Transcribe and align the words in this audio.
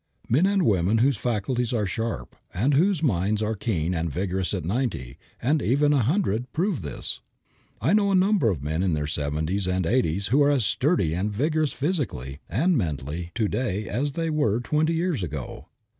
Men 0.27 0.47
and 0.47 0.63
women 0.65 0.97
whose 0.97 1.15
faculties 1.17 1.73
are 1.73 1.85
sharp 1.85 2.35
and 2.55 2.73
whose 2.73 3.03
minds 3.03 3.43
are 3.43 3.53
keen 3.53 3.93
and 3.93 4.11
vigorous 4.11 4.51
at 4.51 4.65
ninety, 4.65 5.19
and 5.39 5.61
even 5.61 5.93
at 5.93 5.95
a 5.97 6.01
hundred, 6.05 6.51
prove 6.53 6.81
this. 6.81 7.21
I 7.79 7.93
know 7.93 8.09
a 8.11 8.15
number 8.15 8.49
of 8.49 8.63
men 8.63 8.81
in 8.81 8.93
their 8.93 9.05
seventies 9.05 9.67
and 9.67 9.85
eighties 9.85 10.29
who 10.29 10.41
are 10.41 10.49
as 10.49 10.65
sturdy 10.65 11.13
and 11.13 11.31
vigorous 11.31 11.73
physically 11.73 12.39
and 12.49 12.75
mentally 12.75 13.29
to 13.35 13.47
day 13.47 13.87
as 13.87 14.13
they 14.13 14.31
were 14.31 14.59
twenty 14.59 14.95
years 14.95 15.21
ago. 15.21 15.67